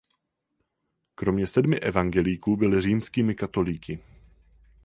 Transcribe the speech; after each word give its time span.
Kromě 1.15 1.47
sedmi 1.47 1.79
evangelíků 1.79 2.55
byli 2.57 2.81
římskými 2.81 3.35
katolíky. 3.35 3.99